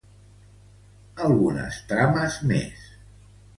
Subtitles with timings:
[1.27, 2.91] Algunes trames més.